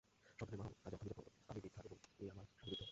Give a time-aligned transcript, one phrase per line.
[0.39, 2.79] সন্তানের মা হব আমি যখন আমি বৃদ্ধা এবং এই আমার স্বামী বৃদ্ধ!